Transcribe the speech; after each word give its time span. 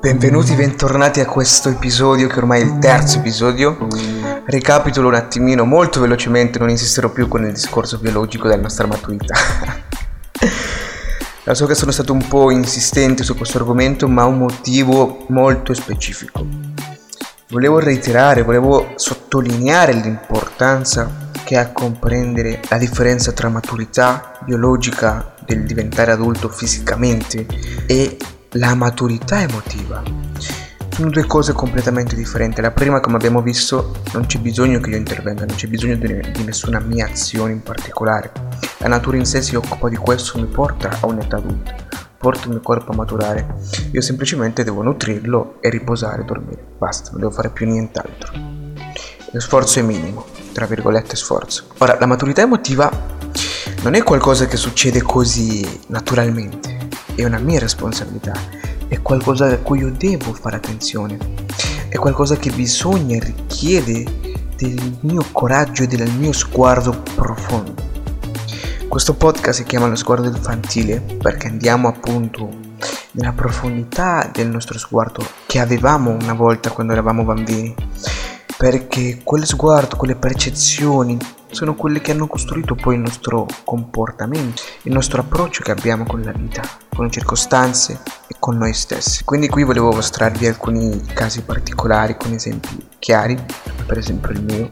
Benvenuti, 0.00 0.54
bentornati 0.54 1.20
a 1.20 1.26
questo 1.26 1.68
episodio 1.68 2.28
che 2.28 2.38
ormai 2.38 2.62
è 2.62 2.64
il 2.64 2.78
terzo 2.78 3.18
episodio. 3.18 3.76
Ricapitolo 4.46 5.08
un 5.08 5.14
attimino 5.14 5.64
molto 5.64 6.00
velocemente, 6.00 6.58
non 6.58 6.70
insisterò 6.70 7.10
più 7.10 7.28
con 7.28 7.44
il 7.44 7.52
discorso 7.52 7.98
biologico 7.98 8.48
della 8.48 8.62
nostra 8.62 8.86
maturità. 8.86 9.34
Lo 11.44 11.54
so 11.54 11.66
che 11.66 11.74
sono 11.74 11.90
stato 11.90 12.14
un 12.14 12.26
po' 12.26 12.50
insistente 12.50 13.22
su 13.22 13.36
questo 13.36 13.58
argomento, 13.58 14.08
ma 14.08 14.22
ha 14.22 14.26
un 14.26 14.38
motivo 14.38 15.26
molto 15.28 15.74
specifico. 15.74 16.46
Volevo 17.48 17.78
reiterare, 17.78 18.42
volevo 18.42 18.92
sottolineare 18.94 19.92
l'importanza 19.92 21.24
che 21.44 21.58
ha 21.58 21.60
a 21.60 21.72
comprendere 21.72 22.60
la 22.68 22.78
differenza 22.78 23.32
tra 23.32 23.48
maturità 23.48 24.38
biologica 24.44 25.34
del 25.46 25.64
diventare 25.64 26.12
adulto 26.12 26.48
fisicamente 26.48 27.46
e 27.86 28.16
la 28.52 28.74
maturità 28.74 29.40
emotiva. 29.40 30.02
Sono 30.90 31.10
due 31.10 31.26
cose 31.26 31.52
completamente 31.52 32.14
differenti. 32.16 32.60
La 32.60 32.70
prima, 32.70 33.00
come 33.00 33.16
abbiamo 33.16 33.42
visto, 33.42 33.96
non 34.12 34.26
c'è 34.26 34.38
bisogno 34.38 34.80
che 34.80 34.90
io 34.90 34.96
intervenga, 34.96 35.44
non 35.44 35.54
c'è 35.54 35.68
bisogno 35.68 35.96
di, 35.96 36.42
nessuna 36.44 36.80
mia 36.80 37.06
azione 37.06 37.52
in 37.52 37.62
particolare. 37.62 38.32
La 38.78 38.88
natura 38.88 39.18
in 39.18 39.26
sé 39.26 39.42
si 39.42 39.54
occupa 39.54 39.88
di 39.88 39.96
questo, 39.96 40.38
mi 40.38 40.46
porta 40.46 40.98
a 41.00 41.06
un'età 41.06 41.36
adulta, 41.36 41.74
porta 42.16 42.44
il 42.44 42.50
mio 42.50 42.60
corpo 42.60 42.92
a 42.92 42.94
maturare. 42.94 43.56
Io 43.92 44.00
semplicemente 44.00 44.64
devo 44.64 44.82
nutrirlo 44.82 45.58
e 45.60 45.68
riposare, 45.68 46.24
dormire. 46.24 46.64
Basta, 46.78 47.10
non 47.10 47.20
devo 47.20 47.32
fare 47.32 47.50
più 47.50 47.66
nient'altro. 47.66 48.32
Lo 49.32 49.40
sforzo 49.40 49.80
è 49.80 49.82
minimo 49.82 50.24
tra 50.56 50.64
virgolette 50.64 51.16
sforzo. 51.16 51.64
Ora, 51.78 51.98
la 52.00 52.06
maturità 52.06 52.40
emotiva 52.40 52.90
non 53.82 53.94
è 53.94 54.02
qualcosa 54.02 54.46
che 54.46 54.56
succede 54.56 55.02
così 55.02 55.66
naturalmente, 55.88 56.88
è 57.14 57.24
una 57.24 57.38
mia 57.38 57.58
responsabilità, 57.58 58.32
è 58.88 59.00
qualcosa 59.00 59.46
a 59.46 59.58
cui 59.58 59.80
io 59.80 59.90
devo 59.90 60.32
fare 60.32 60.56
attenzione, 60.56 61.18
è 61.88 61.96
qualcosa 61.96 62.36
che 62.36 62.50
bisogna 62.50 63.16
e 63.16 63.20
richiede 63.20 64.04
del 64.56 64.98
mio 65.00 65.24
coraggio 65.32 65.82
e 65.82 65.86
del 65.86 66.10
mio 66.10 66.32
sguardo 66.32 67.02
profondo. 67.14 67.74
Questo 68.88 69.14
podcast 69.14 69.58
si 69.58 69.64
chiama 69.64 69.88
Lo 69.88 69.96
sguardo 69.96 70.28
infantile 70.28 71.00
perché 71.00 71.48
andiamo 71.48 71.88
appunto 71.88 72.48
nella 73.12 73.32
profondità 73.32 74.30
del 74.32 74.48
nostro 74.48 74.78
sguardo 74.78 75.26
che 75.46 75.58
avevamo 75.58 76.10
una 76.10 76.32
volta 76.32 76.70
quando 76.70 76.92
eravamo 76.92 77.24
bambini. 77.24 77.74
Perché 78.56 79.20
quel 79.22 79.44
sguardo, 79.44 79.96
quelle 79.96 80.16
percezioni 80.16 81.18
sono 81.56 81.74
quelle 81.74 82.02
che 82.02 82.10
hanno 82.10 82.26
costruito 82.26 82.74
poi 82.74 82.96
il 82.96 83.00
nostro 83.00 83.46
comportamento, 83.64 84.60
il 84.82 84.92
nostro 84.92 85.22
approccio 85.22 85.62
che 85.62 85.70
abbiamo 85.70 86.04
con 86.04 86.20
la 86.20 86.32
vita, 86.32 86.60
con 86.94 87.06
le 87.06 87.10
circostanze 87.10 87.98
e 88.26 88.36
con 88.38 88.58
noi 88.58 88.74
stessi. 88.74 89.24
Quindi 89.24 89.48
qui 89.48 89.64
volevo 89.64 89.90
mostrarvi 89.90 90.46
alcuni 90.46 91.02
casi 91.14 91.40
particolari 91.44 92.18
con 92.18 92.34
esempi 92.34 92.86
chiari, 92.98 93.42
per 93.86 93.96
esempio 93.96 94.32
il 94.32 94.42
mio. 94.42 94.70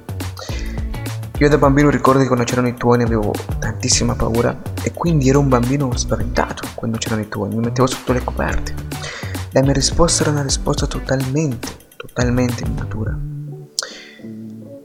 Io 1.38 1.48
da 1.48 1.56
bambino 1.56 1.88
ricordo 1.88 2.20
che 2.20 2.27
quando 2.27 2.44
c'erano 2.44 2.68
i 2.68 2.74
tuoni 2.74 3.02
avevo 3.02 3.32
tantissima 3.58 4.14
paura 4.14 4.60
e 4.82 4.92
quindi 4.92 5.30
ero 5.30 5.40
un 5.40 5.48
bambino 5.48 5.96
spaventato 5.96 6.68
quando 6.74 6.98
c'erano 6.98 7.22
i 7.22 7.28
tuoni, 7.28 7.55
mi 7.55 7.62
mettevo 7.62 7.86
sotto 7.86 8.12
le 8.12 8.22
coperte. 8.22 8.74
La 9.52 9.62
mia 9.62 9.72
risposta 9.72 10.20
era 10.20 10.32
una 10.32 10.42
risposta 10.42 10.86
totalmente, 10.86 11.68
totalmente 11.96 12.62
immatura 12.62 13.18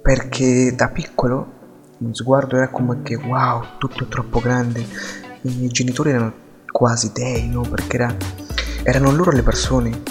perché 0.01 0.73
da 0.75 0.87
piccolo 0.87 1.57
mio 2.01 2.13
sguardo 2.13 2.55
era 2.55 2.69
come 2.69 3.01
che 3.01 3.15
wow, 3.15 3.61
tutto 3.77 4.05
è 4.05 4.07
troppo 4.07 4.39
grande. 4.39 4.79
I 5.41 5.55
miei 5.55 5.67
genitori 5.67 6.11
erano 6.11 6.33
quasi 6.71 7.11
dei, 7.13 7.49
no? 7.49 7.61
Perché 7.61 7.97
era, 7.97 8.15
erano 8.83 9.11
loro 9.11 9.31
le 9.31 9.43
persone 9.43 10.01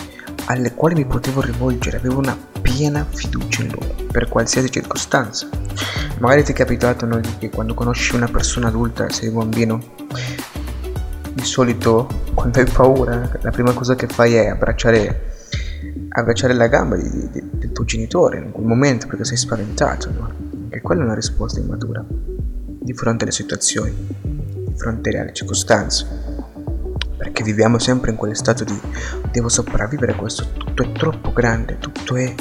alle 0.47 0.75
quali 0.75 0.95
mi 0.95 1.07
potevo 1.07 1.41
rivolgere, 1.41 1.97
avevo 1.97 2.19
una 2.19 2.37
piena 2.61 3.07
fiducia 3.09 3.63
in 3.63 3.71
loro, 3.71 3.95
per 4.11 4.29
qualsiasi 4.29 4.71
circostanza. 4.71 5.49
Magari 6.19 6.45
ti 6.45 6.53
è 6.53 6.55
capitato 6.55 7.07
no, 7.07 7.21
che 7.39 7.51
quando 7.51 7.75
conosci 7.75 8.15
una 8.15 8.29
persona 8.29 8.69
adulta, 8.69 9.09
sei 9.11 9.31
bambino, 9.31 9.81
di 11.33 11.45
solito 11.45 12.09
quando 12.35 12.59
hai 12.59 12.67
paura, 12.71 13.31
la 13.41 13.51
prima 13.51 13.73
cosa 13.73 13.95
che 13.95 14.07
fai 14.07 14.35
è 14.35 14.49
abbracciare 14.49 15.37
abbracciare 16.11 16.55
la 16.55 16.67
gamba 16.67 16.97
di, 16.97 17.29
di, 17.31 17.43
del 17.53 17.71
tuo 17.73 17.85
genitore 17.85 18.39
in 18.39 18.51
quel 18.51 18.67
momento 18.67 19.07
perché 19.07 19.25
sei 19.25 19.37
spaventato, 19.37 20.11
no? 20.11 20.48
E 20.71 20.81
quella 20.81 21.03
è 21.03 21.05
una 21.05 21.15
risposta 21.15 21.61
immatura 21.61 22.05
di 22.07 22.93
fronte 22.93 23.25
alle 23.25 23.33
situazioni, 23.33 23.95
di 24.23 24.75
fronte 24.77 25.19
alle 25.19 25.33
circostanze. 25.33 26.07
Perché 27.17 27.43
viviamo 27.43 27.79
sempre 27.79 28.11
in 28.11 28.17
quel 28.17 28.37
stato 28.37 28.65
di 28.65 28.79
devo 29.31 29.49
sopravvivere 29.49 30.15
questo, 30.15 30.53
tutto 30.57 30.83
è 30.83 30.93
troppo 30.93 31.33
grande, 31.33 31.79
tutto 31.79 32.17
è 32.17 32.35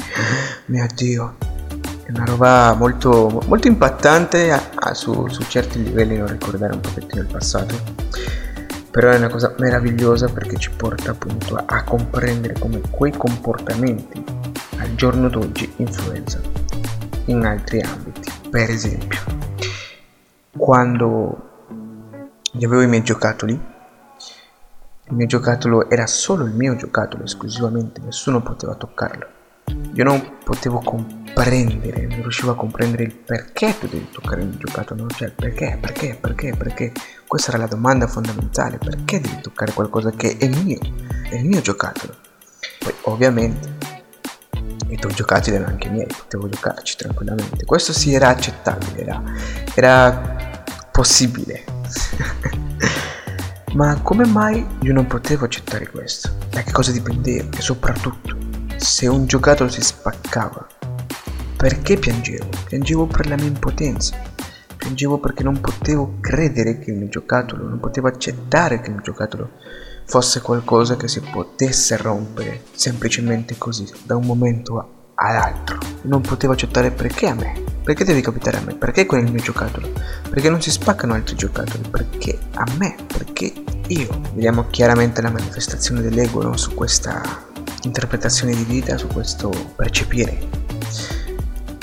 mio 0.66 0.86
Dio. 0.94 1.36
È 2.04 2.10
una 2.10 2.24
roba 2.24 2.74
molto, 2.74 3.42
molto 3.46 3.68
impattante 3.68 4.50
a, 4.52 4.70
a, 4.74 4.94
su, 4.94 5.28
su 5.28 5.42
certi 5.42 5.82
livelli 5.82 6.16
non 6.16 6.28
ricordare 6.28 6.72
un 6.72 6.80
pochettino 6.80 7.20
il 7.20 7.28
passato 7.28 8.26
però 8.90 9.10
è 9.10 9.16
una 9.16 9.28
cosa 9.28 9.54
meravigliosa 9.58 10.28
perché 10.28 10.56
ci 10.56 10.70
porta 10.70 11.10
appunto 11.10 11.54
a, 11.54 11.64
a 11.66 11.84
comprendere 11.84 12.58
come 12.58 12.80
quei 12.90 13.12
comportamenti 13.12 14.24
al 14.78 14.94
giorno 14.94 15.28
d'oggi 15.28 15.72
influenzano 15.76 16.50
in 17.26 17.44
altri 17.44 17.80
ambiti. 17.80 18.17
Per 18.50 18.70
esempio, 18.70 19.20
quando 20.56 21.70
avevo 22.54 22.80
i 22.80 22.86
miei 22.86 23.02
giocattoli, 23.02 23.52
il 23.52 25.14
mio 25.14 25.26
giocattolo 25.26 25.90
era 25.90 26.06
solo 26.06 26.44
il 26.44 26.54
mio 26.54 26.74
giocattolo 26.74 27.24
esclusivamente, 27.24 28.00
nessuno 28.00 28.40
poteva 28.40 28.74
toccarlo. 28.74 29.26
Io 29.92 30.04
non 30.04 30.38
potevo 30.42 30.78
comprendere, 30.78 32.06
non 32.06 32.22
riuscivo 32.22 32.52
a 32.52 32.56
comprendere 32.56 33.02
il 33.02 33.14
perché 33.14 33.78
tu 33.78 33.86
devi 33.86 34.08
toccare 34.10 34.40
il 34.40 34.48
mio 34.48 34.58
giocattolo, 34.58 35.06
cioè 35.08 35.30
perché, 35.30 35.76
perché, 35.78 36.16
perché, 36.18 36.54
perché. 36.56 36.92
Questa 37.26 37.50
era 37.50 37.58
la 37.58 37.66
domanda 37.66 38.06
fondamentale, 38.06 38.78
perché 38.78 39.20
devi 39.20 39.40
toccare 39.42 39.72
qualcosa 39.72 40.10
che 40.12 40.38
è 40.38 40.48
mio, 40.48 40.78
è 41.28 41.34
il 41.34 41.44
mio 41.44 41.60
giocattolo. 41.60 42.14
Poi 42.78 42.94
ovviamente 43.02 43.97
i 44.88 44.96
tuoi 44.96 45.14
giocattoli 45.14 45.56
erano 45.56 45.70
anche 45.70 45.88
miei, 45.88 46.06
potevo 46.06 46.48
giocarci 46.48 46.96
tranquillamente. 46.96 47.64
Questo 47.64 47.92
sì 47.92 48.14
era 48.14 48.28
accettabile, 48.28 49.00
era, 49.00 49.22
era 49.74 50.64
possibile. 50.90 51.64
Ma 53.74 54.00
come 54.00 54.26
mai 54.26 54.66
io 54.80 54.92
non 54.92 55.06
potevo 55.06 55.44
accettare 55.44 55.88
questo? 55.88 56.30
Da 56.50 56.62
che 56.62 56.72
cosa 56.72 56.90
dipendeva? 56.90 57.56
E 57.56 57.60
soprattutto, 57.60 58.36
se 58.76 59.06
un 59.06 59.26
giocattolo 59.26 59.68
si 59.68 59.82
spaccava, 59.82 60.66
perché 61.56 61.96
piangevo? 61.96 62.48
Piangevo 62.64 63.06
per 63.06 63.28
la 63.28 63.36
mia 63.36 63.46
impotenza 63.46 64.16
Piangevo 64.78 65.18
perché 65.18 65.42
non 65.42 65.60
potevo 65.60 66.18
credere 66.20 66.78
che 66.78 66.92
il 66.92 66.96
mio 66.96 67.08
giocattolo, 67.08 67.68
non 67.68 67.80
potevo 67.80 68.06
accettare 68.06 68.80
che 68.80 68.86
il 68.86 68.94
mio 68.94 69.02
giocattolo 69.02 69.50
fosse 70.08 70.40
qualcosa 70.40 70.96
che 70.96 71.06
si 71.06 71.20
potesse 71.20 71.96
rompere 71.98 72.62
semplicemente 72.72 73.58
così, 73.58 73.86
da 74.04 74.16
un 74.16 74.24
momento 74.24 75.10
all'altro. 75.14 75.78
Non 76.02 76.22
potevo 76.22 76.54
accettare 76.54 76.90
perché 76.90 77.28
a 77.28 77.34
me, 77.34 77.62
perché 77.84 78.04
deve 78.04 78.22
capitare 78.22 78.56
a 78.56 78.62
me, 78.62 78.74
perché 78.74 79.04
con 79.04 79.18
il 79.18 79.30
mio 79.30 79.42
giocattolo, 79.42 79.92
perché 80.30 80.48
non 80.48 80.62
si 80.62 80.70
spaccano 80.70 81.12
altri 81.12 81.36
giocattoli, 81.36 81.86
perché 81.90 82.38
a 82.54 82.64
me, 82.78 82.96
perché 83.06 83.52
io. 83.88 84.20
Vediamo 84.32 84.66
chiaramente 84.70 85.20
la 85.20 85.30
manifestazione 85.30 86.00
dell'ego 86.00 86.42
no? 86.42 86.56
su 86.56 86.72
questa 86.72 87.20
interpretazione 87.82 88.54
di 88.54 88.64
vita, 88.64 88.96
su 88.96 89.06
questo 89.08 89.50
percepire 89.76 90.66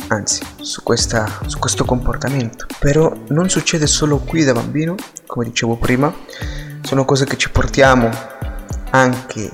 anzi 0.07 0.43
su, 0.61 0.83
questa, 0.83 1.41
su 1.45 1.59
questo 1.59 1.85
comportamento. 1.85 2.65
Però 2.79 3.13
non 3.29 3.49
succede 3.49 3.85
solo 3.85 4.17
qui 4.17 4.43
da 4.43 4.53
bambino, 4.53 4.95
come 5.25 5.45
dicevo 5.45 5.77
prima, 5.77 6.13
sono 6.85 7.03
cose 7.03 7.25
che 7.25 7.35
ci 7.35 7.50
portiamo 7.50 8.09
anche 8.91 9.51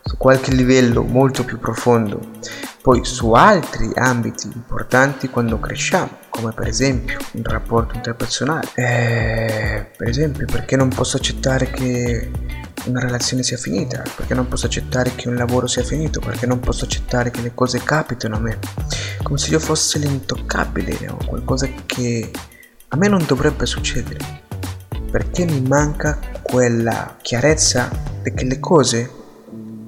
su 0.00 0.16
qualche 0.16 0.52
livello 0.52 1.02
molto 1.02 1.44
più 1.44 1.58
profondo, 1.58 2.20
poi 2.80 3.04
su 3.04 3.32
altri 3.32 3.90
ambiti 3.94 4.46
importanti 4.46 5.28
quando 5.28 5.58
cresciamo, 5.58 6.08
come 6.28 6.52
per 6.52 6.68
esempio 6.68 7.18
un 7.32 7.42
rapporto 7.42 7.96
interpersonale. 7.96 8.68
Eh, 8.74 9.90
per 9.96 10.08
esempio, 10.08 10.46
perché 10.46 10.76
non 10.76 10.88
posso 10.88 11.16
accettare 11.16 11.68
che 11.70 12.30
una 12.84 13.00
relazione 13.00 13.42
sia 13.42 13.58
finita, 13.58 14.04
perché 14.14 14.34
non 14.34 14.46
posso 14.46 14.66
accettare 14.66 15.12
che 15.16 15.28
un 15.28 15.34
lavoro 15.34 15.66
sia 15.66 15.82
finito, 15.82 16.20
perché 16.20 16.46
non 16.46 16.60
posso 16.60 16.84
accettare 16.84 17.32
che 17.32 17.42
le 17.42 17.52
cose 17.54 17.82
capitano 17.82 18.36
a 18.36 18.40
me, 18.40 18.58
come 19.22 19.36
se 19.36 19.50
io 19.50 19.58
fossi 19.58 19.98
l'intoccabile 19.98 21.08
o 21.10 21.18
qualcosa 21.26 21.68
che 21.84 22.30
a 22.86 22.96
me 22.96 23.08
non 23.08 23.24
dovrebbe 23.26 23.66
succedere, 23.66 24.46
perché 25.10 25.44
mi 25.44 25.60
manca 25.60 26.18
quella 26.42 27.16
chiarezza 27.20 27.88
che 28.22 28.44
le 28.44 28.60
cose 28.60 29.10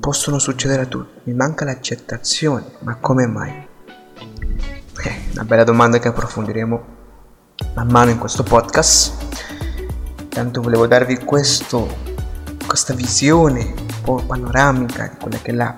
possono 0.01 0.39
succedere 0.39 0.83
a 0.83 0.87
tutti, 0.87 1.21
mi 1.25 1.35
manca 1.35 1.65
l'accettazione, 1.65 2.65
ma 2.81 2.97
come 2.97 3.27
mai? 3.27 3.69
Eh, 5.05 5.21
una 5.33 5.45
bella 5.45 5.65
domanda 5.65 5.99
che 5.99 6.09
approfondiremo 6.09 6.85
man 7.75 7.89
mano 7.89 8.11
in 8.11 8.19
questo 8.19 8.43
podcast. 8.43 9.13
Tanto 10.29 10.63
volevo 10.63 10.87
darvi 10.87 11.19
questo 11.19 12.09
questa 12.67 12.95
visione 12.95 13.75
po' 14.03 14.23
panoramica 14.27 15.09
di 15.09 15.17
quella 15.21 15.39
che 15.39 15.51
è 15.51 15.55
la 15.55 15.75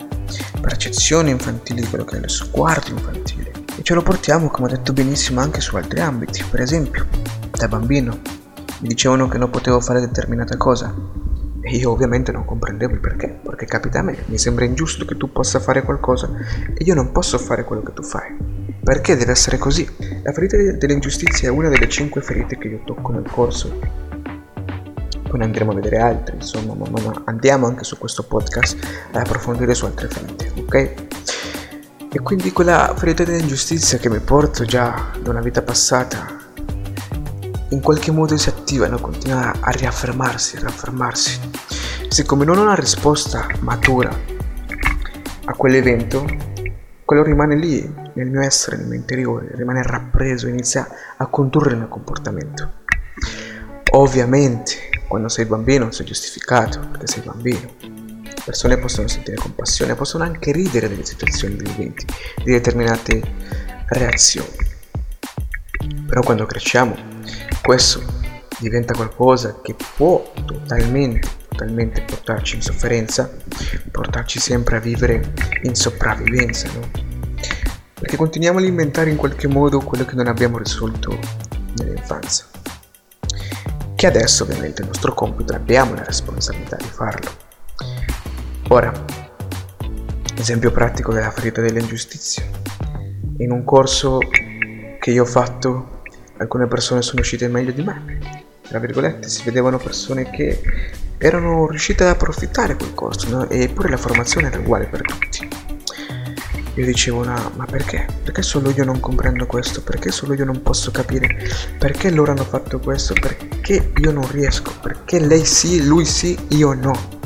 percezione 0.61 1.31
infantile, 1.31 1.81
di 1.81 1.89
quello 1.89 2.05
che 2.05 2.17
è 2.17 2.21
lo 2.21 2.29
sguardo 2.29 2.91
infantile. 2.91 3.50
E 3.77 3.83
ce 3.83 3.94
lo 3.94 4.03
portiamo, 4.03 4.49
come 4.49 4.69
ho 4.69 4.71
detto 4.71 4.93
benissimo, 4.93 5.41
anche 5.41 5.61
su 5.61 5.77
altri 5.77 6.00
ambiti. 6.00 6.44
Per 6.49 6.61
esempio, 6.61 7.06
da 7.50 7.69
bambino 7.69 8.21
dicevano 8.82 9.29
che 9.29 9.38
non 9.38 9.50
potevo 9.50 9.81
fare 9.81 10.00
determinata 10.00 10.56
cosa. 10.56 10.94
E 11.64 11.76
io 11.76 11.93
ovviamente 11.93 12.32
non 12.32 12.44
comprendevo 12.44 12.94
il 12.94 13.00
perché, 13.00 13.29
perché 13.29 13.67
capita 13.67 14.00
a 14.00 14.02
me, 14.02 14.17
mi 14.26 14.37
sembra 14.37 14.64
ingiusto 14.64 15.05
che 15.05 15.17
tu 15.17 15.31
possa 15.31 15.61
fare 15.61 15.82
qualcosa 15.82 16.29
e 16.75 16.82
io 16.82 16.94
non 16.94 17.12
posso 17.12 17.38
fare 17.38 17.62
quello 17.62 17.82
che 17.82 17.93
tu 17.93 18.02
fai. 18.02 18.37
Perché 18.82 19.17
deve 19.17 19.31
essere 19.31 19.58
così? 19.58 19.88
La 20.25 20.32
ferita 20.32 20.56
dell'ingiustizia 20.56 21.49
è 21.49 21.52
una 21.52 21.69
delle 21.69 21.88
cinque 21.88 22.20
ferite 22.20 22.58
che 22.58 22.67
io 22.67 22.81
tocco 22.84 23.12
nel 23.12 23.31
corso. 23.31 23.79
Poi 25.23 25.38
ne 25.38 25.44
andremo 25.44 25.70
a 25.70 25.75
vedere 25.76 25.99
altre, 25.99 26.34
insomma, 26.34 26.75
ma 26.75 27.23
andiamo 27.26 27.67
anche 27.67 27.84
su 27.84 27.96
questo 27.96 28.25
podcast 28.25 28.76
ad 29.12 29.25
approfondire 29.25 29.73
su 29.73 29.84
altre 29.84 30.08
ferite, 30.08 30.52
ok? 30.58 30.94
E 32.12 32.20
quindi 32.20 32.50
quella 32.50 32.93
ferita 32.96 33.23
dell'ingiustizia 33.23 33.99
che 33.99 34.11
mi 34.11 34.19
porto 34.19 34.64
già 34.64 35.12
da 35.23 35.31
una 35.31 35.40
vita 35.40 35.62
passata 35.62 36.40
in 37.73 37.81
qualche 37.81 38.11
modo 38.11 38.37
si 38.37 38.50
attivano, 38.72 38.98
continua 38.98 39.52
a 39.60 39.70
riaffermarsi, 39.70 40.56
a 40.56 40.60
riaffermarsi. 40.60 41.38
Siccome 42.08 42.46
non 42.46 42.56
ho 42.56 42.62
una 42.62 42.74
risposta 42.74 43.46
matura 43.60 44.10
a 45.44 45.52
quell'evento, 45.52 46.24
quello 47.04 47.22
rimane 47.22 47.54
lì, 47.54 47.82
nel 48.14 48.30
mio 48.30 48.40
essere, 48.40 48.78
nel 48.78 48.86
mio 48.86 48.96
interiore, 48.96 49.50
rimane 49.56 49.82
rappreso, 49.82 50.48
inizia 50.48 50.88
a 51.19 51.26
condurre 51.26 51.72
il 51.72 51.78
mio 51.78 51.88
comportamento. 51.88 52.80
Ovviamente, 53.90 54.88
quando 55.06 55.28
sei 55.28 55.44
bambino 55.44 55.90
sei 55.90 56.06
giustificato, 56.06 56.80
perché 56.92 57.06
sei 57.08 57.22
bambino. 57.22 57.69
Le 58.22 58.42
persone 58.42 58.78
possono 58.78 59.06
sentire 59.06 59.36
compassione, 59.36 59.94
possono 59.94 60.24
anche 60.24 60.50
ridere 60.50 60.88
delle 60.88 61.04
situazioni, 61.04 61.56
degli 61.56 61.72
eventi, 61.72 62.06
di 62.42 62.52
determinate 62.52 63.20
reazioni. 63.88 64.70
Però 66.06 66.22
quando 66.22 66.46
cresciamo 66.46 66.96
questo 67.60 68.21
diventa 68.62 68.94
qualcosa 68.94 69.61
che 69.61 69.75
può 69.97 70.32
totalmente, 70.44 71.29
totalmente 71.49 72.03
portarci 72.03 72.56
in 72.56 72.62
sofferenza, 72.62 73.31
portarci 73.91 74.38
sempre 74.38 74.76
a 74.76 74.81
vivere 74.81 75.32
in 75.62 75.75
sopravvivenza, 75.75 76.69
no? 76.73 76.88
Perché 77.94 78.17
continuiamo 78.17 78.59
a 78.59 78.61
alimentare 78.61 79.11
in 79.11 79.17
qualche 79.17 79.49
modo 79.49 79.81
quello 79.81 80.05
che 80.05 80.14
non 80.14 80.29
abbiamo 80.29 80.59
risolto 80.59 81.19
nell'infanzia. 81.76 82.47
Che 83.94 84.06
adesso 84.06 84.44
ovviamente 84.44 84.81
è 84.81 84.85
il 84.85 84.88
nostro 84.88 85.15
compito, 85.15 85.55
abbiamo 85.55 85.94
la 85.94 86.05
responsabilità 86.05 86.76
di 86.76 86.88
farlo. 86.88 87.31
Ora, 88.69 88.93
esempio 90.37 90.70
pratico 90.70 91.12
della 91.12 91.31
ferita 91.31 91.61
dell'ingiustizia. 91.61 92.44
In 93.38 93.50
un 93.53 93.65
corso 93.65 94.19
che 94.19 95.11
io 95.11 95.23
ho 95.23 95.26
fatto 95.26 96.03
alcune 96.38 96.67
persone 96.67 97.03
sono 97.03 97.20
uscite 97.20 97.47
meglio 97.49 97.70
di 97.70 97.82
me, 97.82 98.42
tra 98.72 98.80
virgolette, 98.80 99.28
si 99.28 99.42
vedevano 99.44 99.76
persone 99.76 100.30
che 100.30 100.58
erano 101.19 101.69
riuscite 101.69 102.04
ad 102.04 102.08
approfittare 102.08 102.74
quel 102.74 102.94
corso, 102.94 103.28
no? 103.28 103.50
eppure 103.50 103.90
la 103.90 103.98
formazione 103.98 104.46
era 104.46 104.58
uguale 104.58 104.86
per 104.86 105.02
tutti. 105.02 105.46
Io 106.76 106.86
dicevo, 106.86 107.22
no, 107.22 107.52
ma 107.54 107.66
perché? 107.66 108.06
Perché 108.22 108.40
solo 108.40 108.70
io 108.70 108.82
non 108.84 108.98
comprendo 108.98 109.44
questo? 109.44 109.82
Perché 109.82 110.10
solo 110.10 110.32
io 110.32 110.46
non 110.46 110.62
posso 110.62 110.90
capire? 110.90 111.36
Perché 111.76 112.10
loro 112.10 112.30
hanno 112.32 112.44
fatto 112.44 112.78
questo? 112.78 113.12
Perché 113.12 113.92
io 113.98 114.10
non 114.10 114.26
riesco? 114.30 114.72
Perché 114.80 115.20
lei 115.20 115.44
sì, 115.44 115.84
lui 115.84 116.06
sì, 116.06 116.34
io 116.48 116.72
no? 116.72 117.20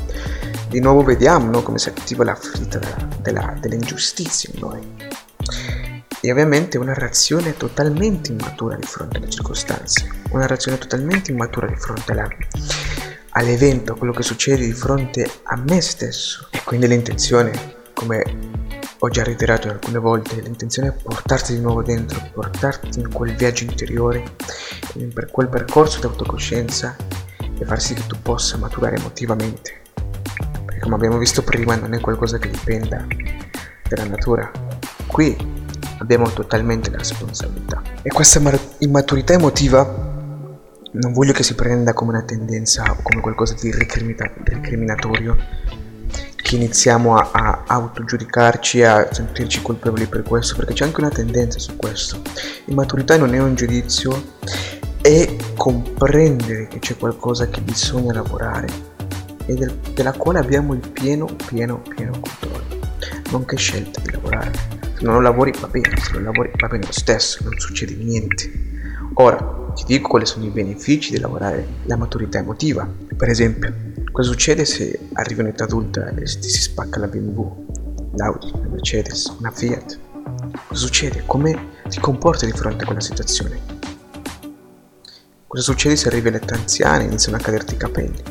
Di 0.68 0.80
nuovo 0.80 1.04
vediamo 1.04 1.48
no, 1.48 1.62
come 1.62 1.78
si 1.78 1.88
attiva 1.88 2.24
la 2.24 2.34
ferita 2.34 2.80
della, 2.80 3.08
della, 3.22 3.56
dell'ingiustizia 3.60 4.50
in 4.52 4.60
noi 4.60 5.05
e 6.26 6.32
ovviamente 6.32 6.76
una 6.76 6.92
reazione 6.92 7.56
totalmente 7.56 8.32
immatura 8.32 8.74
di 8.74 8.84
fronte 8.84 9.18
alle 9.18 9.30
circostanze, 9.30 10.10
una 10.30 10.48
reazione 10.48 10.76
totalmente 10.76 11.30
immatura 11.30 11.68
di 11.68 11.76
fronte 11.76 12.10
alla, 12.10 12.28
all'evento, 13.30 13.92
a 13.92 13.96
quello 13.96 14.12
che 14.12 14.24
succede 14.24 14.66
di 14.66 14.72
fronte 14.72 15.30
a 15.44 15.56
me 15.56 15.80
stesso. 15.80 16.48
E 16.50 16.62
quindi 16.64 16.88
l'intenzione, 16.88 17.52
come 17.94 18.24
ho 18.98 19.08
già 19.08 19.22
reiterato 19.22 19.68
alcune 19.68 20.00
volte, 20.00 20.40
l'intenzione 20.40 20.88
è 20.88 20.92
portarti 21.00 21.54
di 21.54 21.60
nuovo 21.60 21.84
dentro, 21.84 22.20
portarti 22.32 22.98
in 22.98 23.12
quel 23.12 23.36
viaggio 23.36 23.62
interiore, 23.62 24.24
in 24.94 25.12
quel 25.30 25.48
percorso 25.48 26.00
di 26.00 26.06
autocoscienza 26.06 26.96
e 27.56 27.64
far 27.64 27.80
sì 27.80 27.94
che 27.94 28.04
tu 28.04 28.16
possa 28.20 28.56
maturare 28.56 28.96
emotivamente. 28.96 29.82
Perché 30.64 30.80
come 30.80 30.96
abbiamo 30.96 31.18
visto 31.18 31.44
prima 31.44 31.76
non 31.76 31.94
è 31.94 32.00
qualcosa 32.00 32.38
che 32.38 32.50
dipenda 32.50 33.06
dalla 33.88 34.08
natura. 34.08 34.50
Qui 35.06 35.64
abbiamo 35.98 36.30
totalmente 36.30 36.90
la 36.90 36.98
responsabilità. 36.98 37.82
E 38.02 38.10
questa 38.10 38.40
immaturità 38.78 39.32
emotiva 39.32 40.14
non 40.92 41.12
voglio 41.12 41.32
che 41.32 41.42
si 41.42 41.54
prenda 41.54 41.92
come 41.92 42.10
una 42.12 42.22
tendenza 42.22 42.84
o 42.90 42.96
come 43.02 43.20
qualcosa 43.20 43.54
di 43.60 43.70
recriminatorio, 43.70 45.36
che 46.36 46.56
iniziamo 46.56 47.16
a, 47.16 47.30
a 47.32 47.64
autogiudicarci, 47.66 48.82
a 48.82 49.08
sentirci 49.12 49.62
colpevoli 49.62 50.06
per 50.06 50.22
questo, 50.22 50.54
perché 50.56 50.74
c'è 50.74 50.84
anche 50.84 51.00
una 51.00 51.10
tendenza 51.10 51.58
su 51.58 51.76
questo. 51.76 52.20
Immaturità 52.66 53.16
non 53.16 53.34
è 53.34 53.40
un 53.40 53.54
giudizio, 53.54 54.34
è 55.00 55.36
comprendere 55.56 56.68
che 56.68 56.78
c'è 56.78 56.96
qualcosa 56.96 57.48
che 57.48 57.60
bisogna 57.60 58.12
lavorare 58.12 58.94
e 59.46 59.54
del, 59.54 59.76
della 59.92 60.12
quale 60.12 60.38
abbiamo 60.38 60.72
il 60.72 60.88
pieno, 60.88 61.26
pieno, 61.46 61.80
pieno 61.80 62.12
controllo, 62.12 62.80
nonché 63.30 63.56
scelta 63.56 64.00
di 64.00 64.12
lavorare. 64.12 64.75
Se 64.96 65.04
non 65.04 65.22
lavori 65.22 65.52
va 65.60 65.66
bene, 65.66 65.94
se 66.02 66.12
non 66.12 66.22
lavori 66.22 66.50
va 66.58 66.68
bene 66.68 66.86
lo 66.86 66.92
stesso, 66.92 67.44
non 67.44 67.58
succede 67.58 67.94
niente. 67.96 68.50
Ora, 69.14 69.72
ti 69.74 69.84
dico 69.84 70.08
quali 70.08 70.24
sono 70.24 70.46
i 70.46 70.48
benefici 70.48 71.12
di 71.12 71.20
lavorare 71.20 71.66
la 71.82 71.98
maturità 71.98 72.38
emotiva. 72.38 72.88
Per 73.14 73.28
esempio, 73.28 73.74
cosa 74.10 74.30
succede 74.30 74.64
se 74.64 74.98
arrivi 75.12 75.42
in 75.42 75.48
età 75.48 75.64
adulta 75.64 76.08
e 76.08 76.24
ti 76.24 76.48
si 76.48 76.62
spacca 76.62 76.98
la 76.98 77.08
BMW, 77.08 77.66
l'Audi, 78.14 78.50
la 78.52 78.68
Mercedes, 78.68 79.36
una 79.38 79.50
Fiat? 79.50 79.98
Cosa 80.66 80.80
succede? 80.80 81.24
Come 81.26 81.72
ti 81.90 82.00
comporti 82.00 82.46
di 82.46 82.52
fronte 82.52 82.84
a 82.84 82.86
quella 82.86 83.02
situazione? 83.02 83.60
Cosa 85.46 85.62
succede 85.62 85.96
se 85.96 86.08
arrivi 86.08 86.28
all'età 86.28 86.54
anziana 86.54 87.02
e 87.02 87.04
iniziano 87.04 87.36
a 87.36 87.40
caderti 87.40 87.74
i 87.74 87.76
capelli? 87.76 88.22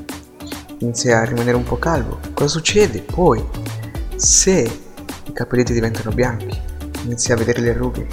Inizi 0.80 1.12
a 1.12 1.24
rimanere 1.26 1.58
un 1.58 1.64
po' 1.64 1.78
calvo? 1.78 2.20
Cosa 2.34 2.50
succede 2.50 3.02
poi 3.02 3.44
se 4.16 4.85
i 5.28 5.34
capelli 5.34 5.64
ti 5.64 5.74
diventano 5.74 6.12
bianchi, 6.12 6.60
inizi 7.04 7.32
a 7.32 7.36
vedere 7.36 7.60
le 7.62 7.74
rughe, 7.74 8.08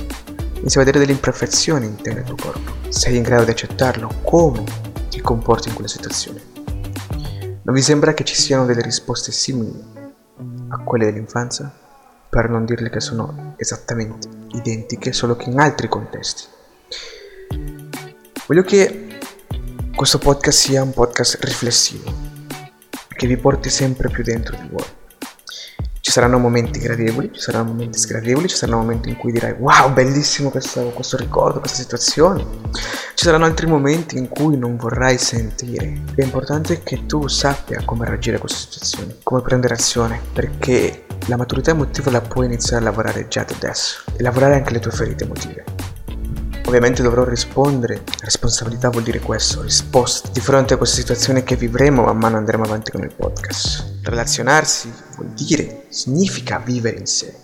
inizi 0.55 0.77
a 0.79 0.81
vedere 0.81 0.99
delle 0.99 1.13
imperfezioni 1.13 1.87
interne 1.87 2.21
nel 2.21 2.29
tuo 2.29 2.37
corpo. 2.37 2.73
Sei 2.89 3.17
in 3.17 3.23
grado 3.23 3.45
di 3.45 3.51
accettarlo? 3.51 4.21
Come 4.23 4.65
ti 5.11 5.21
comporti 5.21 5.69
in 5.69 5.75
quella 5.75 5.91
situazione? 5.91 6.41
Non 7.63 7.75
vi 7.75 7.83
sembra 7.83 8.15
che 8.15 8.25
ci 8.25 8.35
siano 8.35 8.65
delle 8.65 8.81
risposte 8.81 9.31
simili 9.31 9.83
a 10.69 10.79
quelle 10.79 11.05
dell'infanzia? 11.05 11.71
Per 12.29 12.49
non 12.49 12.65
dirle 12.65 12.89
che 12.89 13.01
sono 13.01 13.55
esattamente 13.59 14.29
identiche, 14.53 15.13
solo 15.13 15.37
che 15.37 15.51
in 15.51 15.61
altri 15.61 15.89
contesti. 15.89 16.45
Voglio 18.47 18.63
che 18.63 19.19
questo 19.95 20.19
podcast 20.19 20.59
sia 20.59 20.83
un 20.83 20.93
podcast 20.93 21.45
riflessivo, 21.45 22.11
che 23.09 23.27
vi 23.27 23.37
porti 23.37 23.69
sempre 23.69 24.09
più 24.09 24.25
dentro 24.25 24.57
di 24.57 24.69
voi 24.71 25.01
saranno 26.13 26.37
momenti 26.37 26.79
gradevoli, 26.79 27.31
ci 27.33 27.41
saranno 27.41 27.69
momenti 27.71 27.99
sgradevoli, 27.99 28.47
ci 28.47 28.55
saranno 28.55 28.81
momenti 28.81 29.09
in 29.09 29.17
cui 29.17 29.33
dirai 29.33 29.55
wow, 29.59 29.91
bellissimo 29.91 30.51
questo, 30.51 30.91
questo 30.91 31.17
ricordo, 31.17 31.59
questa 31.59 31.81
situazione. 31.81 32.45
Ci 33.15 33.25
saranno 33.25 33.47
altri 33.47 33.67
momenti 33.67 34.19
in 34.19 34.29
cui 34.29 34.59
non 34.59 34.77
vorrai 34.77 35.17
sentire. 35.17 36.03
È 36.15 36.23
importante 36.23 36.83
che 36.83 37.07
tu 37.07 37.29
sappia 37.29 37.81
come 37.87 38.05
reagire 38.05 38.37
a 38.37 38.41
questa 38.41 38.59
situazione, 38.59 39.17
come 39.23 39.41
prendere 39.41 39.73
azione, 39.73 40.21
perché 40.35 41.07
la 41.29 41.37
maturità 41.37 41.71
emotiva 41.71 42.11
la 42.11 42.21
puoi 42.21 42.45
iniziare 42.45 42.83
a 42.83 42.85
lavorare 42.89 43.29
già 43.29 43.45
da 43.45 43.55
adesso 43.55 44.03
e 44.15 44.23
lavorare 44.23 44.57
anche 44.57 44.73
le 44.73 44.81
tue 44.81 44.91
ferite 44.91 45.25
emotive. 45.25 45.72
Ovviamente 46.65 47.03
dovrò 47.03 47.25
rispondere, 47.25 48.03
responsabilità 48.21 48.89
vuol 48.89 49.03
dire 49.03 49.19
questo, 49.19 49.63
risposta 49.63 50.29
di 50.33 50.41
fronte 50.41 50.75
a 50.75 50.77
questa 50.77 51.01
situazione 51.01 51.43
che 51.43 51.57
vivremo 51.57 52.05
man 52.05 52.17
mano 52.17 52.37
andremo 52.37 52.65
avanti 52.65 52.91
con 52.91 53.03
il 53.03 53.13
podcast. 53.15 53.99
Relazionarsi 54.03 54.91
vuol 55.17 55.29
dire, 55.31 55.87
significa 55.89 56.59
vivere 56.59 56.99
in 56.99 57.07
sé. 57.07 57.35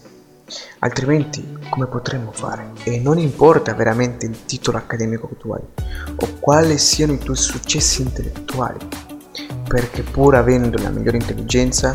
Altrimenti 0.79 1.59
come 1.69 1.87
potremmo 1.87 2.33
fare? 2.33 2.71
E 2.85 2.99
non 3.01 3.19
importa 3.19 3.75
veramente 3.75 4.25
il 4.25 4.45
titolo 4.47 4.79
accademico 4.79 5.29
che 5.29 5.37
tu 5.37 5.53
hai 5.53 5.63
o 6.17 6.29
quali 6.41 6.79
siano 6.79 7.13
i 7.13 7.19
tuoi 7.19 7.37
successi 7.37 8.03
intellettuali, 8.03 8.79
perché 9.69 10.03
pur 10.03 10.37
avendo 10.37 10.81
la 10.81 10.91
migliore 10.91 11.19
intelligenza 11.19 11.95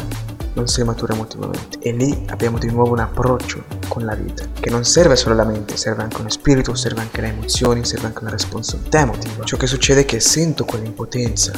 non 0.53 0.67
sei 0.67 0.83
maturo 0.85 1.13
emotivamente. 1.13 1.79
E 1.79 1.91
lì 1.91 2.25
abbiamo 2.29 2.57
di 2.57 2.69
nuovo 2.69 2.91
un 2.91 2.99
approccio 2.99 3.63
con 3.87 4.05
la 4.05 4.15
vita, 4.15 4.45
che 4.59 4.69
non 4.69 4.83
serve 4.83 5.15
solo 5.15 5.35
la 5.35 5.45
mente, 5.45 5.77
serve 5.77 6.03
anche 6.03 6.19
uno 6.19 6.29
spirito, 6.29 6.75
serve 6.75 7.01
anche 7.01 7.21
le 7.21 7.27
emozioni, 7.27 7.83
serve 7.85 8.07
anche 8.07 8.19
una 8.21 8.31
responsabilità 8.31 8.99
emotiva. 8.99 9.43
Ciò 9.43 9.57
che 9.57 9.67
succede 9.67 10.01
è 10.01 10.05
che 10.05 10.19
sento 10.19 10.65
quell'impotenza 10.65 11.51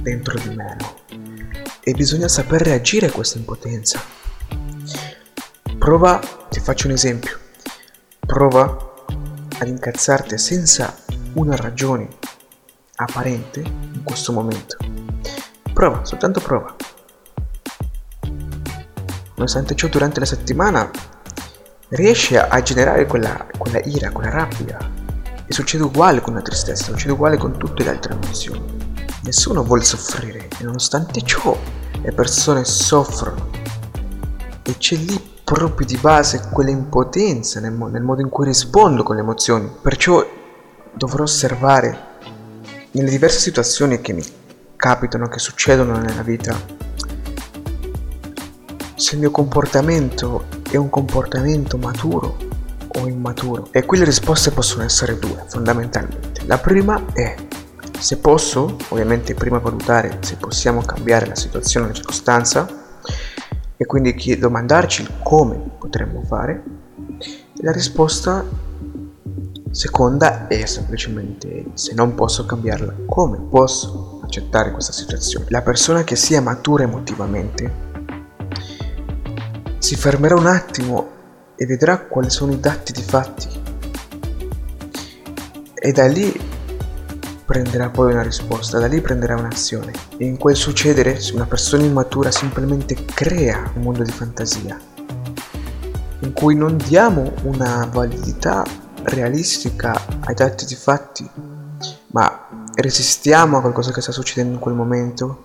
dentro 0.00 0.38
di 0.38 0.54
me, 0.54 0.76
e 1.80 1.92
bisogna 1.92 2.28
saper 2.28 2.62
reagire 2.62 3.06
a 3.06 3.10
questa 3.12 3.38
impotenza. 3.38 4.00
Prova, 5.78 6.20
ti 6.50 6.60
faccio 6.60 6.86
un 6.86 6.94
esempio, 6.94 7.38
prova 8.26 9.04
ad 9.58 9.68
incazzarti 9.68 10.36
senza 10.36 10.94
una 11.34 11.54
ragione 11.54 12.08
apparente 12.96 13.60
in 13.60 14.02
questo 14.02 14.32
momento. 14.32 14.76
Prova, 15.72 16.04
soltanto 16.04 16.40
prova. 16.40 16.74
Nonostante 19.36 19.74
ciò, 19.74 19.88
durante 19.88 20.18
la 20.18 20.26
settimana 20.26 20.90
riesci 21.90 22.36
a 22.36 22.62
generare 22.62 23.06
quella, 23.06 23.46
quella 23.56 23.80
ira, 23.84 24.10
quella 24.10 24.30
rabbia. 24.30 24.78
E 25.46 25.52
succede 25.52 25.84
uguale 25.84 26.20
con 26.20 26.34
la 26.34 26.42
tristezza, 26.42 26.84
succede 26.86 27.12
uguale 27.12 27.36
con 27.36 27.56
tutte 27.56 27.84
le 27.84 27.90
altre 27.90 28.14
emozioni. 28.14 28.64
Nessuno 29.22 29.62
vuole 29.62 29.82
soffrire 29.82 30.48
e 30.58 30.64
nonostante 30.64 31.22
ciò 31.22 31.56
le 32.00 32.12
persone 32.12 32.64
soffrono. 32.64 33.50
E 34.62 34.76
c'è 34.78 34.96
lì 34.96 35.34
proprio 35.44 35.86
di 35.86 35.96
base 35.98 36.48
quella 36.50 36.70
impotenza 36.70 37.60
nel, 37.60 37.72
nel 37.72 38.02
modo 38.02 38.22
in 38.22 38.30
cui 38.30 38.46
rispondo 38.46 39.02
con 39.02 39.16
le 39.16 39.20
emozioni. 39.20 39.70
Perciò 39.80 40.26
dovrò 40.92 41.24
osservare 41.24 42.14
nelle 42.92 43.10
diverse 43.10 43.38
situazioni 43.38 44.00
che 44.00 44.12
mi 44.12 44.24
capitano, 44.74 45.28
che 45.28 45.38
succedono 45.38 45.98
nella 45.98 46.22
vita, 46.22 46.58
se 48.96 49.14
il 49.14 49.20
mio 49.20 49.30
comportamento 49.30 50.46
è 50.70 50.76
un 50.76 50.88
comportamento 50.88 51.76
maturo 51.76 52.36
o 52.88 53.06
immaturo. 53.06 53.68
E 53.70 53.84
qui 53.84 53.98
le 53.98 54.04
risposte 54.04 54.50
possono 54.50 54.84
essere 54.84 55.18
due, 55.18 55.44
fondamentalmente. 55.48 56.42
La 56.46 56.58
prima 56.58 57.04
è 57.12 57.34
se 57.98 58.16
posso, 58.18 58.76
ovviamente 58.88 59.34
prima 59.34 59.58
valutare 59.58 60.18
se 60.20 60.36
possiamo 60.36 60.80
cambiare 60.80 61.26
la 61.26 61.34
situazione, 61.34 61.88
la 61.88 61.92
circostanza, 61.92 62.66
e 63.76 63.84
quindi 63.84 64.38
domandarci 64.38 65.06
come 65.22 65.56
potremmo 65.78 66.22
fare. 66.22 66.62
La 67.56 67.72
risposta 67.72 68.44
seconda 69.70 70.46
è 70.46 70.64
semplicemente 70.64 71.66
se 71.74 71.92
non 71.92 72.14
posso 72.14 72.46
cambiarla, 72.46 72.94
come 73.06 73.38
posso 73.38 74.20
accettare 74.24 74.72
questa 74.72 74.92
situazione. 74.92 75.46
La 75.50 75.60
persona 75.60 76.02
che 76.02 76.16
sia 76.16 76.40
matura 76.40 76.84
emotivamente 76.84 77.85
si 79.86 79.94
fermerà 79.94 80.34
un 80.34 80.48
attimo 80.48 81.10
e 81.54 81.64
vedrà 81.64 82.00
quali 82.00 82.28
sono 82.28 82.50
i 82.50 82.58
dati 82.58 82.90
di 82.90 83.02
fatti 83.02 83.46
e 85.76 85.92
da 85.92 86.08
lì 86.08 86.36
prenderà 87.44 87.88
poi 87.90 88.12
una 88.12 88.22
risposta, 88.22 88.80
da 88.80 88.88
lì 88.88 89.00
prenderà 89.00 89.36
un'azione. 89.36 89.92
E 90.16 90.24
in 90.24 90.38
quel 90.38 90.56
succedere, 90.56 91.20
una 91.34 91.46
persona 91.46 91.84
immatura 91.84 92.32
semplicemente 92.32 92.96
crea 93.04 93.70
un 93.76 93.82
mondo 93.82 94.02
di 94.02 94.10
fantasia, 94.10 94.76
in 96.18 96.32
cui 96.32 96.56
non 96.56 96.76
diamo 96.76 97.32
una 97.44 97.88
validità 97.88 98.64
realistica 99.04 99.94
ai 100.24 100.34
dati 100.34 100.64
di 100.64 100.74
fatti, 100.74 101.30
ma 102.08 102.48
resistiamo 102.74 103.58
a 103.58 103.60
qualcosa 103.60 103.92
che 103.92 104.00
sta 104.00 104.10
succedendo 104.10 104.54
in 104.54 104.60
quel 104.60 104.74
momento 104.74 105.44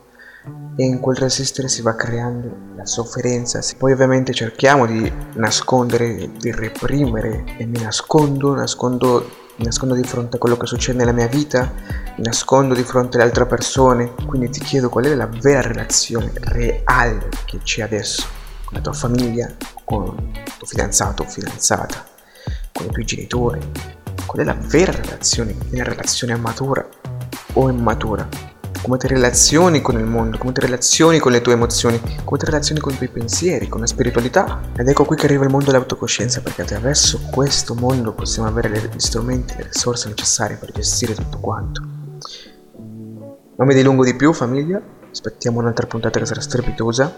e 0.76 0.84
in 0.84 1.00
quel 1.00 1.18
resistere 1.18 1.68
si 1.68 1.82
va 1.82 1.96
creando 1.96 2.70
la 2.76 2.86
sofferenza. 2.86 3.60
Poi 3.78 3.92
ovviamente 3.92 4.34
cerchiamo 4.34 4.86
di 4.86 5.12
nascondere, 5.36 6.32
di 6.38 6.52
reprimere. 6.52 7.44
E 7.58 7.66
mi 7.66 7.82
nascondo, 7.82 8.54
nascondo 8.54 9.40
nascondo 9.58 9.94
di 9.94 10.04
fronte 10.04 10.38
a 10.38 10.40
quello 10.40 10.58
che 10.58 10.66
succede 10.66 10.98
nella 10.98 11.12
mia 11.12 11.28
vita, 11.28 11.72
mi 12.16 12.24
nascondo 12.24 12.74
di 12.74 12.84
fronte 12.84 13.18
alle 13.18 13.26
altre 13.26 13.46
persone, 13.46 14.14
quindi 14.26 14.50
ti 14.50 14.60
chiedo 14.60 14.90
qual 14.90 15.06
è 15.06 15.14
la 15.14 15.28
vera 15.28 15.62
relazione 15.62 16.32
reale 16.36 17.30
che 17.46 17.60
c'è 17.60 17.84
adesso 17.84 18.26
con 18.64 18.78
la 18.78 18.82
tua 18.82 18.94
famiglia, 18.94 19.54
con 19.84 20.16
il 20.34 20.54
tuo 20.58 20.68
fidanzato 20.68 21.24
o 21.24 21.28
fidanzata, 21.28 22.06
con 22.72 22.88
i 22.88 22.92
tuoi 22.92 23.06
genitori, 23.06 23.60
qual 24.26 24.42
è 24.42 24.46
la 24.46 24.58
vera 24.60 24.92
relazione, 24.92 25.56
una 25.72 25.84
relazione 25.84 26.36
matura 26.36 26.88
o 27.54 27.70
immatura 27.70 28.51
come 28.82 28.98
ti 28.98 29.08
relazioni 29.08 29.80
con 29.80 29.98
il 30.00 30.06
mondo, 30.06 30.38
come 30.38 30.54
ti 30.54 30.62
relazioni 30.62 31.20
con 31.20 31.32
le 31.32 31.42
tue 31.42 31.54
emozioni, 31.54 32.02
come 32.24 32.40
ti 32.40 32.46
relazioni 32.46 32.82
con 32.82 32.94
i 32.94 32.98
tuoi 32.98 33.10
pensieri, 33.10 33.68
con 33.68 33.80
la 33.80 33.86
spiritualità. 33.86 34.62
Ed 34.76 34.88
ecco 34.88 35.06
qui 35.06 35.16
che 35.16 35.26
arriva 35.26 35.44
il 35.44 35.52
mondo 35.52 35.66
dell'autocoscienza, 35.68 36.42
perché 36.42 36.64
attraverso 36.64 37.22
questo 37.32 37.76
mondo 37.76 38.14
possiamo 38.14 38.48
avere 38.48 38.70
gli 38.70 39.00
strumenti, 39.00 39.56
le 39.58 39.70
risorse 39.72 40.10
necessarie 40.10 40.58
per 40.58 40.72
gestire 40.72 41.14
tutto 41.14 41.38
quanto. 41.40 41.82
Non 43.56 43.68
mi 43.68 43.76
dilungo 43.76 44.04
di 44.04 44.16
più, 44.16 44.34
famiglia. 44.34 44.82
Aspettiamo 45.12 45.60
un'altra 45.60 45.86
puntata 45.86 46.20
che 46.20 46.26
sarà 46.26 46.42
strepitosa. 46.42 47.14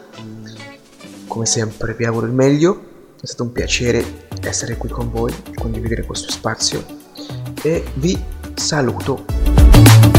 Come 1.27 1.45
sempre 1.45 1.93
vi 1.93 2.05
auguro 2.05 2.25
il 2.25 2.33
meglio. 2.33 2.91
È 3.21 3.25
stato 3.25 3.43
un 3.43 3.53
piacere 3.53 4.03
essere 4.41 4.75
qui 4.75 4.89
con 4.89 5.09
voi, 5.09 5.33
condividere 5.55 6.03
questo 6.03 6.29
spazio 6.29 6.83
e 7.61 7.85
vi 7.93 8.21
saluto. 8.53 10.12